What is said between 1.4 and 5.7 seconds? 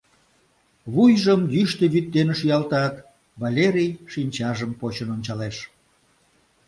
йӱштӧ вӱд дене шӱалтат, Валерий шинчажым почын ончалеш.